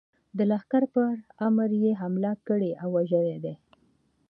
د 0.37 0.39
لښکر 0.51 0.83
پر 0.93 1.13
امیر 1.47 1.71
یې 1.83 1.91
حمله 2.01 2.31
کړې 2.47 2.71
او 2.81 2.87
وژلی 2.97 3.37
دی. 3.45 3.55